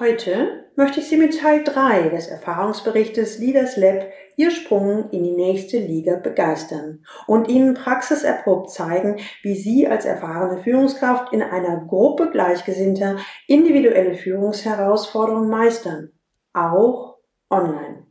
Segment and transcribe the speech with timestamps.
[0.00, 5.36] Heute möchte ich Sie mit Teil 3 des Erfahrungsberichtes Leaders Lab Ihr Sprung in die
[5.36, 12.30] nächste Liga begeistern und Ihnen praxiserprobt zeigen, wie Sie als erfahrene Führungskraft in einer Gruppe
[12.30, 16.12] Gleichgesinnter individuelle Führungsherausforderungen meistern,
[16.54, 17.18] auch
[17.50, 18.06] online.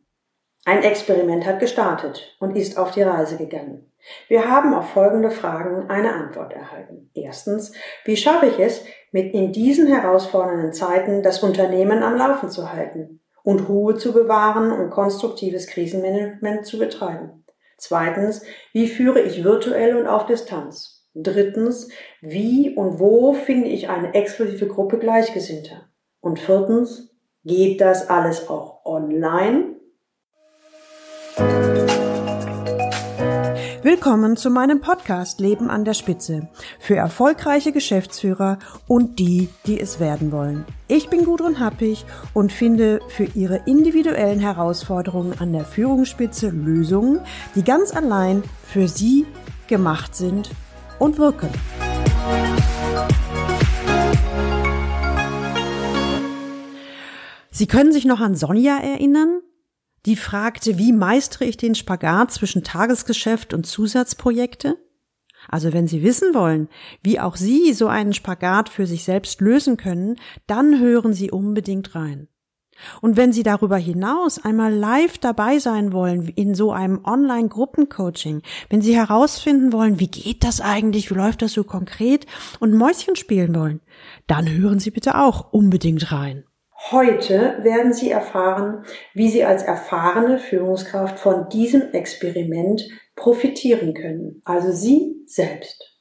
[0.66, 3.92] Ein Experiment hat gestartet und ist auf die Reise gegangen.
[4.28, 7.10] Wir haben auf folgende Fragen eine Antwort erhalten.
[7.16, 7.74] Erstens,
[8.06, 13.22] wie schaffe ich es, mit in diesen herausfordernden Zeiten das Unternehmen am Laufen zu halten
[13.44, 17.46] und Ruhe zu bewahren und konstruktives Krisenmanagement zu betreiben?
[17.78, 21.08] Zweitens, wie führe ich virtuell und auf Distanz?
[21.16, 21.90] Drittens,
[22.22, 25.90] wie und wo finde ich eine exklusive Gruppe Gleichgesinnter?
[26.20, 27.10] Und viertens,
[27.44, 29.76] geht das alles auch online?
[33.82, 40.02] Willkommen zu meinem Podcast Leben an der Spitze für erfolgreiche Geschäftsführer und die, die es
[40.02, 40.66] werden wollen.
[40.90, 47.22] Ich bin Gudrun Happig und finde für Ihre individuellen Herausforderungen an der Führungsspitze Lösungen,
[47.56, 49.26] die ganz allein für Sie
[49.68, 50.52] gemacht sind
[51.00, 51.50] und wirken.
[57.50, 59.42] Sie können sich noch an Sonja erinnern?
[60.06, 64.78] Die fragte, wie meistere ich den Spagat zwischen Tagesgeschäft und Zusatzprojekte?
[65.48, 66.70] Also wenn Sie wissen wollen,
[67.02, 71.96] wie auch Sie so einen Spagat für sich selbst lösen können, dann hören Sie unbedingt
[71.96, 72.28] rein.
[73.02, 78.82] Und wenn Sie darüber hinaus einmal live dabei sein wollen in so einem Online-Gruppencoaching, wenn
[78.82, 82.26] Sie herausfinden wollen, wie geht das eigentlich, wie läuft das so konkret
[82.60, 83.82] und Mäuschen spielen wollen,
[84.28, 86.46] dann hören Sie bitte auch unbedingt rein.
[86.92, 92.82] Heute werden Sie erfahren, wie Sie als erfahrene Führungskraft von diesem Experiment
[93.16, 95.98] profitieren können, also Sie selbst.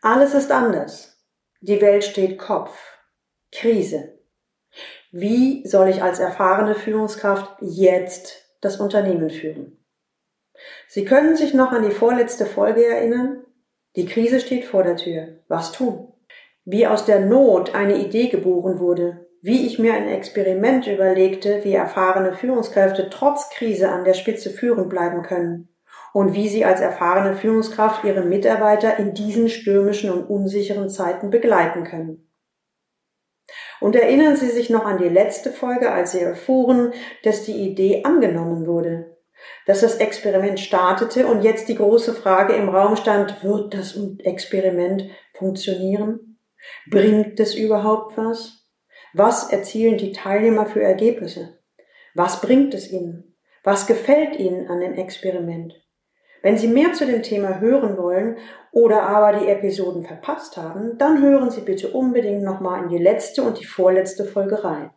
[0.00, 1.24] Alles ist anders.
[1.60, 2.76] Die Welt steht Kopf.
[3.52, 4.18] Krise.
[5.12, 9.84] Wie soll ich als erfahrene Führungskraft jetzt das Unternehmen führen?
[10.88, 13.44] Sie können sich noch an die vorletzte Folge erinnern?
[13.94, 15.40] Die Krise steht vor der Tür.
[15.48, 16.11] Was tun?
[16.64, 21.74] Wie aus der Not eine Idee geboren wurde, wie ich mir ein Experiment überlegte, wie
[21.74, 25.68] erfahrene Führungskräfte trotz Krise an der Spitze führen bleiben können
[26.12, 31.84] und wie sie als erfahrene Führungskraft ihre Mitarbeiter in diesen stürmischen und unsicheren Zeiten begleiten
[31.84, 32.28] können.
[33.80, 36.92] Und erinnern Sie sich noch an die letzte Folge, als Sie erfuhren,
[37.24, 39.16] dass die Idee angenommen wurde,
[39.66, 45.10] dass das Experiment startete und jetzt die große Frage im Raum stand, wird das Experiment
[45.34, 46.31] funktionieren?
[46.90, 48.68] Bringt es überhaupt was?
[49.14, 51.58] Was erzielen die Teilnehmer für Ergebnisse?
[52.14, 53.36] Was bringt es ihnen?
[53.62, 55.74] Was gefällt ihnen an dem Experiment?
[56.42, 58.36] Wenn Sie mehr zu dem Thema hören wollen
[58.72, 63.42] oder aber die Episoden verpasst haben, dann hören Sie bitte unbedingt nochmal in die letzte
[63.42, 64.90] und die vorletzte Folge rein.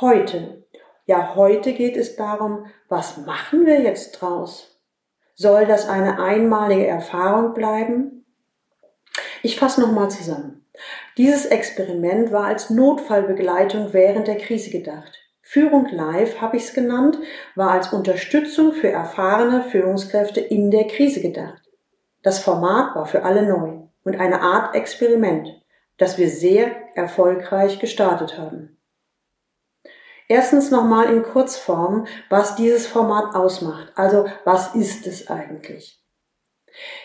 [0.00, 0.64] Heute,
[1.06, 4.80] ja heute geht es darum, was machen wir jetzt draus?
[5.34, 8.21] Soll das eine einmalige Erfahrung bleiben
[9.42, 10.64] ich fasse nochmal zusammen.
[11.18, 15.18] Dieses Experiment war als Notfallbegleitung während der Krise gedacht.
[15.42, 17.18] Führung Live, habe ich es genannt,
[17.54, 21.62] war als Unterstützung für erfahrene Führungskräfte in der Krise gedacht.
[22.22, 25.48] Das Format war für alle neu und eine Art Experiment,
[25.98, 28.78] das wir sehr erfolgreich gestartet haben.
[30.28, 33.92] Erstens nochmal in Kurzform, was dieses Format ausmacht.
[33.96, 36.01] Also was ist es eigentlich?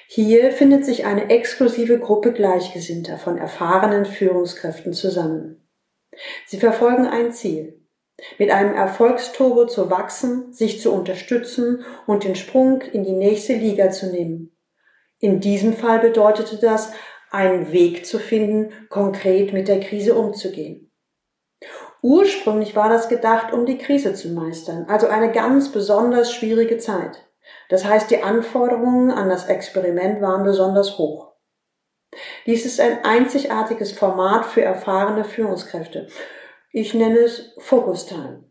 [0.08, 5.68] Hier findet sich eine exklusive Gruppe Gleichgesinnter von erfahrenen Führungskräften zusammen.
[6.46, 7.86] Sie verfolgen ein Ziel.
[8.40, 13.92] Mit einem Erfolgsturbo zu wachsen, sich zu unterstützen und den Sprung in die nächste Liga
[13.92, 14.58] zu nehmen.
[15.20, 16.94] In diesem Fall bedeutete das,
[17.30, 20.92] einen Weg zu finden, konkret mit der Krise umzugehen.
[22.02, 27.27] Ursprünglich war das gedacht, um die Krise zu meistern, also eine ganz besonders schwierige Zeit.
[27.70, 31.34] Das heißt, die Anforderungen an das Experiment waren besonders hoch.
[32.46, 36.08] Dies ist ein einzigartiges Format für erfahrene Führungskräfte.
[36.72, 38.46] Ich nenne es Focus Time.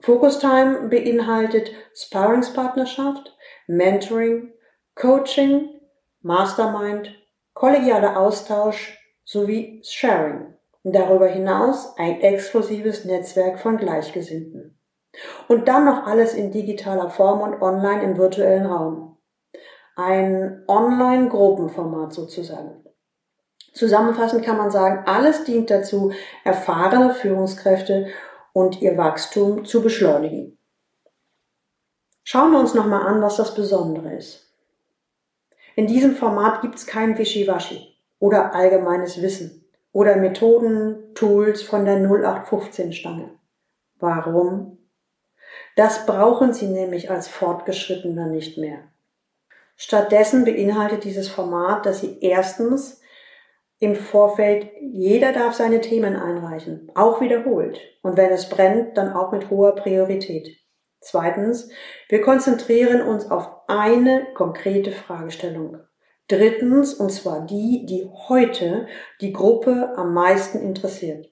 [0.00, 3.34] Focus Time beinhaltet Sparringspartnerschaft,
[3.66, 4.52] Mentoring,
[4.94, 5.80] Coaching,
[6.20, 7.14] Mastermind,
[7.54, 10.54] kollegialer Austausch sowie Sharing.
[10.84, 14.75] Darüber hinaus ein exklusives Netzwerk von Gleichgesinnten.
[15.48, 19.18] Und dann noch alles in digitaler Form und online im virtuellen Raum.
[19.96, 22.84] Ein Online-Gruppenformat sozusagen.
[23.72, 26.12] Zusammenfassend kann man sagen, alles dient dazu,
[26.44, 28.08] erfahrene Führungskräfte
[28.52, 30.58] und ihr Wachstum zu beschleunigen.
[32.24, 34.50] Schauen wir uns nochmal an, was das Besondere ist.
[35.76, 41.98] In diesem Format gibt es kein Wischiwaschi oder allgemeines Wissen oder Methoden, Tools von der
[41.98, 43.30] 0815-Stange.
[43.98, 44.78] Warum?
[45.76, 48.78] Das brauchen Sie nämlich als Fortgeschrittener nicht mehr.
[49.76, 53.02] Stattdessen beinhaltet dieses Format, dass Sie erstens
[53.78, 57.78] im Vorfeld, jeder darf seine Themen einreichen, auch wiederholt.
[58.02, 60.56] Und wenn es brennt, dann auch mit hoher Priorität.
[61.00, 61.68] Zweitens,
[62.08, 65.76] wir konzentrieren uns auf eine konkrete Fragestellung.
[66.28, 68.86] Drittens, und zwar die, die heute
[69.20, 71.30] die Gruppe am meisten interessiert.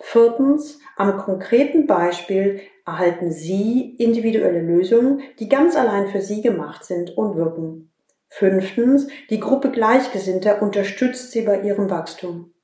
[0.00, 7.16] Viertens, am konkreten Beispiel erhalten Sie individuelle Lösungen, die ganz allein für Sie gemacht sind
[7.16, 7.92] und wirken.
[8.28, 12.54] Fünftens, die Gruppe Gleichgesinnter unterstützt Sie bei ihrem Wachstum.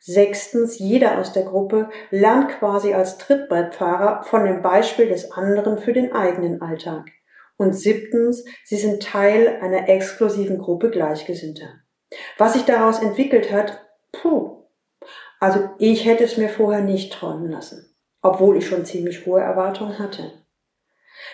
[0.00, 5.92] Sechstens, jeder aus der Gruppe lernt quasi als Trittbrettfahrer von dem Beispiel des anderen für
[5.92, 7.08] den eigenen Alltag.
[7.56, 11.68] Und siebtens, sie sind Teil einer exklusiven Gruppe Gleichgesinnter.
[12.36, 13.80] Was sich daraus entwickelt hat,
[14.10, 14.61] puh.
[15.42, 17.92] Also ich hätte es mir vorher nicht träumen lassen,
[18.22, 20.30] obwohl ich schon ziemlich hohe Erwartungen hatte.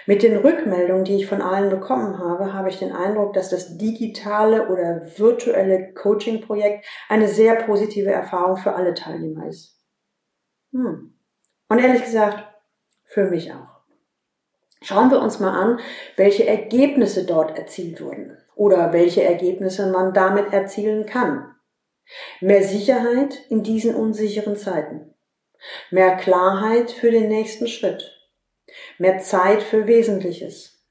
[0.07, 3.77] Mit den Rückmeldungen, die ich von allen bekommen habe, habe ich den Eindruck, dass das
[3.77, 9.79] digitale oder virtuelle Coaching-Projekt eine sehr positive Erfahrung für alle Teilnehmer ist.
[10.73, 11.13] Hm.
[11.69, 12.45] Und ehrlich gesagt,
[13.05, 13.83] für mich auch.
[14.81, 15.81] Schauen wir uns mal an,
[16.17, 21.55] welche Ergebnisse dort erzielt wurden oder welche Ergebnisse man damit erzielen kann.
[22.41, 25.15] Mehr Sicherheit in diesen unsicheren Zeiten.
[25.91, 28.15] Mehr Klarheit für den nächsten Schritt.
[28.99, 30.85] Mehr Zeit für Wesentliches,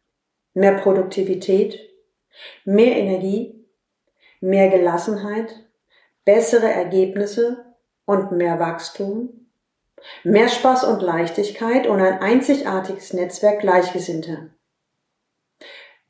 [0.53, 1.79] mehr Produktivität,
[2.65, 3.65] mehr Energie,
[4.41, 5.55] mehr Gelassenheit,
[6.25, 7.75] bessere Ergebnisse
[8.05, 9.47] und mehr Wachstum,
[10.23, 14.49] mehr Spaß und Leichtigkeit und ein einzigartiges Netzwerk Gleichgesinnter.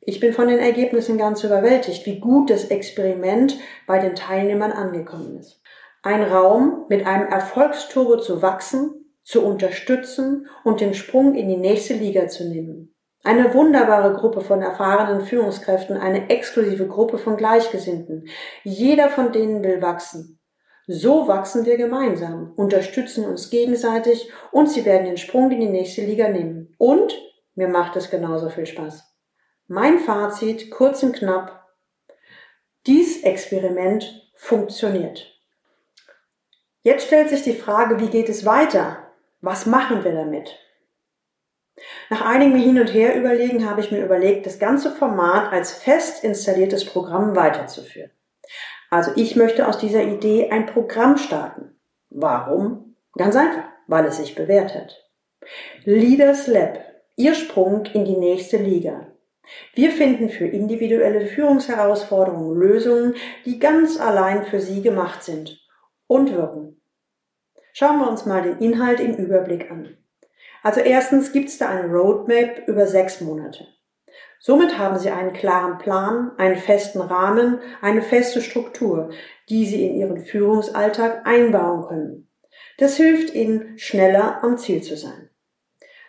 [0.09, 3.57] Ich bin von den Ergebnissen ganz überwältigt, wie gut das Experiment
[3.87, 5.61] bei den Teilnehmern angekommen ist.
[6.01, 11.93] Ein Raum mit einem Erfolgsturbo zu wachsen zu unterstützen und den Sprung in die nächste
[11.93, 12.95] Liga zu nehmen.
[13.25, 18.29] Eine wunderbare Gruppe von erfahrenen Führungskräften, eine exklusive Gruppe von Gleichgesinnten.
[18.63, 20.39] Jeder von denen will wachsen.
[20.87, 26.05] So wachsen wir gemeinsam, unterstützen uns gegenseitig und sie werden den Sprung in die nächste
[26.05, 26.73] Liga nehmen.
[26.77, 27.13] Und
[27.55, 29.06] mir macht es genauso viel Spaß.
[29.69, 31.67] Mein Fazit, kurz und knapp.
[32.85, 35.37] Dies Experiment funktioniert.
[36.83, 39.11] Jetzt stellt sich die Frage, wie geht es weiter?
[39.41, 40.57] Was machen wir damit?
[42.09, 46.23] Nach einigem Hin und Her überlegen habe ich mir überlegt, das ganze Format als fest
[46.23, 48.11] installiertes Programm weiterzuführen.
[48.89, 51.77] Also ich möchte aus dieser Idee ein Programm starten.
[52.09, 52.95] Warum?
[53.17, 54.95] Ganz einfach, weil es sich bewährt hat.
[55.83, 56.79] Leaders Lab,
[57.17, 59.07] Ihr Sprung in die nächste Liga.
[59.73, 63.15] Wir finden für individuelle Führungsherausforderungen Lösungen,
[63.45, 65.59] die ganz allein für Sie gemacht sind
[66.07, 66.81] und wirken.
[67.73, 69.97] Schauen wir uns mal den Inhalt im Überblick an.
[70.63, 73.67] Also erstens gibt es da eine Roadmap über sechs Monate.
[74.39, 79.09] Somit haben Sie einen klaren Plan, einen festen Rahmen, eine feste Struktur,
[79.49, 82.29] die Sie in Ihren Führungsalltag einbauen können.
[82.77, 85.29] Das hilft Ihnen, schneller am Ziel zu sein.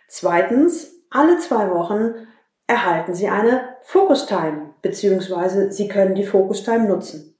[0.07, 2.27] Zweitens, alle zwei Wochen
[2.69, 7.35] erhalten Sie eine Focus Time, beziehungsweise Sie können die Focus Time nutzen.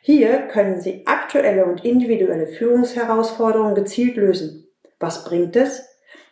[0.00, 4.66] Hier können Sie aktuelle und individuelle Führungsherausforderungen gezielt lösen.
[4.98, 5.86] Was bringt es?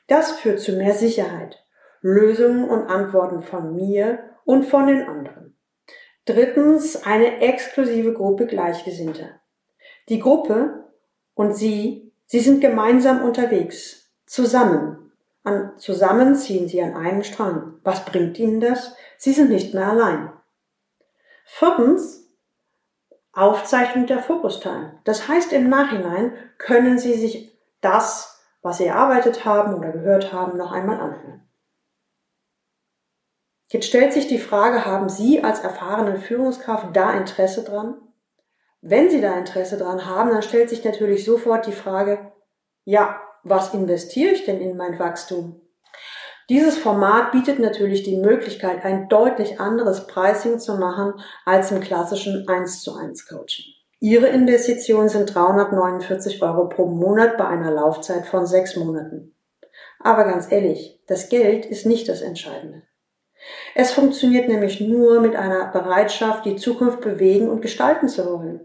[0.08, 1.64] Das führt zu mehr Sicherheit,
[2.00, 5.58] Lösungen und Antworten von mir und von den anderen.
[6.24, 9.40] Drittens eine exklusive Gruppe Gleichgesinnter.
[10.08, 10.86] Die Gruppe
[11.34, 15.09] und Sie, Sie sind gemeinsam unterwegs, zusammen.
[15.42, 17.80] An, zusammen ziehen Sie an einem Strang.
[17.82, 18.94] Was bringt Ihnen das?
[19.16, 20.32] Sie sind nicht mehr allein.
[21.44, 22.20] Viertens
[23.32, 25.00] Aufzeichnung der Focus Time.
[25.04, 30.58] Das heißt, im Nachhinein können Sie sich das, was Sie erarbeitet haben oder gehört haben,
[30.58, 31.48] noch einmal anhören.
[33.68, 37.94] Jetzt stellt sich die Frage, haben Sie als erfahrene Führungskraft da Interesse dran?
[38.80, 42.32] Wenn Sie da Interesse dran haben, dann stellt sich natürlich sofort die Frage,
[42.84, 45.60] ja, was investiere ich denn in mein Wachstum?
[46.48, 52.48] Dieses Format bietet natürlich die Möglichkeit, ein deutlich anderes Pricing zu machen als im klassischen
[52.48, 53.66] 1 zu 1 Coaching.
[54.00, 59.34] Ihre Investitionen sind 349 Euro pro Monat bei einer Laufzeit von sechs Monaten.
[60.00, 62.82] Aber ganz ehrlich, das Geld ist nicht das Entscheidende.
[63.74, 68.60] Es funktioniert nämlich nur mit einer Bereitschaft, die Zukunft bewegen und gestalten zu wollen.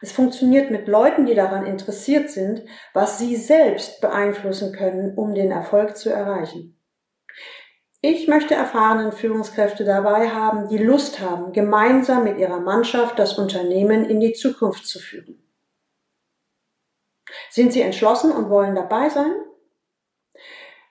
[0.00, 2.62] Es funktioniert mit Leuten, die daran interessiert sind,
[2.94, 6.78] was sie selbst beeinflussen können, um den Erfolg zu erreichen.
[8.00, 14.04] Ich möchte erfahrenen Führungskräfte dabei haben, die Lust haben, gemeinsam mit ihrer Mannschaft das Unternehmen
[14.04, 15.42] in die Zukunft zu führen.
[17.50, 19.32] Sind Sie entschlossen und wollen dabei sein?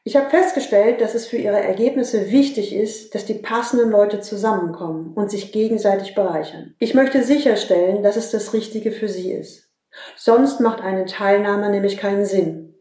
[0.07, 5.11] Ich habe festgestellt, dass es für Ihre Ergebnisse wichtig ist, dass die passenden Leute zusammenkommen
[5.13, 6.73] und sich gegenseitig bereichern.
[6.79, 9.69] Ich möchte sicherstellen, dass es das Richtige für Sie ist.
[10.15, 12.75] Sonst macht eine Teilnahme nämlich keinen Sinn.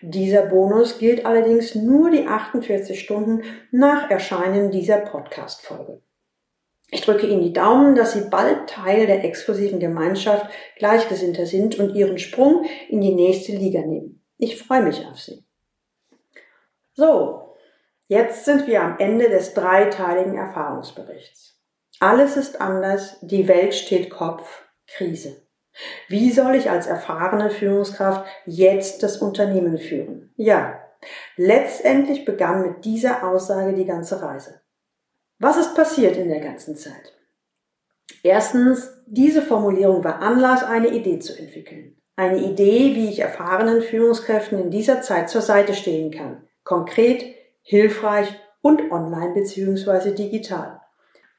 [0.00, 6.02] Dieser Bonus gilt allerdings nur die 48 Stunden nach Erscheinen dieser Podcast-Folge.
[6.90, 11.94] Ich drücke Ihnen die Daumen, dass Sie bald Teil der exklusiven Gemeinschaft Gleichgesinnter sind und
[11.94, 14.24] Ihren Sprung in die nächste Liga nehmen.
[14.38, 15.44] Ich freue mich auf Sie.
[16.94, 17.54] So,
[18.08, 21.60] jetzt sind wir am Ende des dreiteiligen Erfahrungsberichts.
[22.00, 25.42] Alles ist anders, die Welt steht Kopf, Krise.
[26.08, 30.32] Wie soll ich als erfahrene Führungskraft jetzt das Unternehmen führen?
[30.36, 30.80] Ja,
[31.36, 34.60] letztendlich begann mit dieser Aussage die ganze Reise.
[35.40, 37.14] Was ist passiert in der ganzen Zeit?
[38.24, 41.96] Erstens, diese Formulierung war Anlass, eine Idee zu entwickeln.
[42.16, 46.42] Eine Idee, wie ich erfahrenen Führungskräften in dieser Zeit zur Seite stehen kann.
[46.64, 47.24] Konkret,
[47.62, 48.28] hilfreich
[48.62, 50.12] und online bzw.
[50.12, 50.80] digital.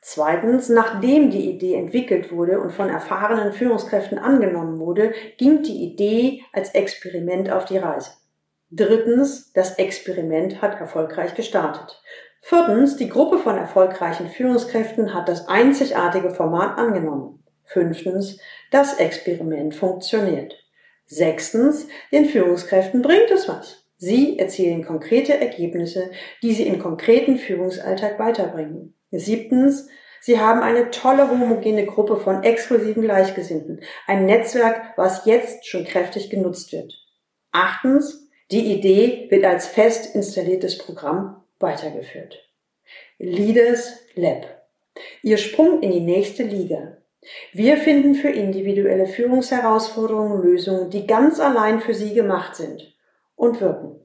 [0.01, 6.43] Zweitens, nachdem die Idee entwickelt wurde und von erfahrenen Führungskräften angenommen wurde, ging die Idee
[6.53, 8.11] als Experiment auf die Reise.
[8.71, 12.01] Drittens, das Experiment hat erfolgreich gestartet.
[12.41, 17.43] Viertens, die Gruppe von erfolgreichen Führungskräften hat das einzigartige Format angenommen.
[17.65, 18.39] Fünftens,
[18.71, 20.55] das Experiment funktioniert.
[21.05, 23.85] Sechstens, den Führungskräften bringt es was.
[23.97, 28.95] Sie erzielen konkrete Ergebnisse, die sie im konkreten Führungsalltag weiterbringen.
[29.11, 29.89] Siebtens,
[30.21, 36.29] Sie haben eine tolle homogene Gruppe von exklusiven Gleichgesinnten, ein Netzwerk, was jetzt schon kräftig
[36.29, 36.93] genutzt wird.
[37.51, 42.49] Achtens, die Idee wird als fest installiertes Programm weitergeführt.
[43.17, 44.67] Leaders Lab.
[45.21, 46.97] Ihr Sprung in die nächste Liga.
[47.51, 52.95] Wir finden für individuelle Führungsherausforderungen Lösungen, die ganz allein für Sie gemacht sind
[53.35, 53.99] und wirken.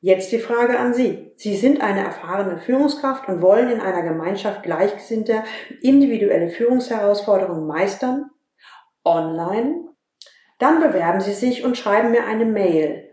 [0.00, 1.32] Jetzt die Frage an Sie.
[1.36, 5.44] Sie sind eine erfahrene Führungskraft und wollen in einer Gemeinschaft Gleichgesinnter
[5.82, 8.30] individuelle Führungsherausforderungen meistern?
[9.04, 9.88] Online?
[10.58, 13.05] Dann bewerben Sie sich und schreiben mir eine Mail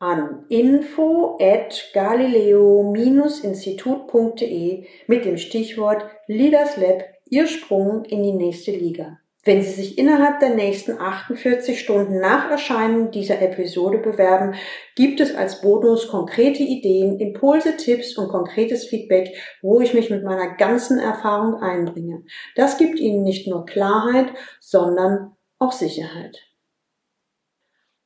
[0.00, 9.18] an info at galileo-institut.de mit dem Stichwort Leaders Lab Ihr Sprung in die nächste Liga.
[9.44, 14.54] Wenn Sie sich innerhalb der nächsten 48 Stunden nach Erscheinen dieser Episode bewerben,
[14.96, 20.24] gibt es als Bonus konkrete Ideen, Impulse, Tipps und konkretes Feedback, wo ich mich mit
[20.24, 22.24] meiner ganzen Erfahrung einbringe.
[22.56, 26.49] Das gibt Ihnen nicht nur Klarheit, sondern auch Sicherheit.